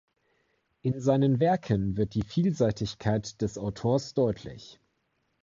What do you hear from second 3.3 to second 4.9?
des Autors deutlich.